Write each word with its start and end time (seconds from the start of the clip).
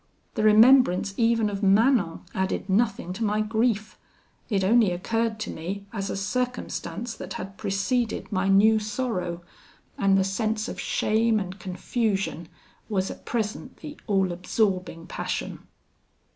The 0.33 0.41
remembrance 0.41 1.13
even 1.15 1.47
of 1.47 1.61
Manon 1.61 2.21
added 2.33 2.67
nothing 2.67 3.13
to 3.13 3.23
my 3.23 3.39
grief; 3.41 3.99
it 4.49 4.63
only 4.63 4.89
occurred 4.89 5.39
to 5.41 5.51
me 5.51 5.85
as 5.93 6.09
a 6.09 6.17
circumstance 6.17 7.13
that 7.13 7.33
had 7.33 7.55
preceded 7.55 8.31
my 8.31 8.47
new 8.47 8.79
sorrow; 8.79 9.43
and 9.99 10.17
the 10.17 10.23
sense 10.23 10.67
of 10.67 10.79
shame 10.81 11.39
and 11.39 11.59
confusion 11.59 12.47
was 12.89 13.11
at 13.11 13.25
present 13.25 13.77
the 13.77 13.95
all 14.07 14.31
absorbing 14.31 15.05
passion. 15.05 15.67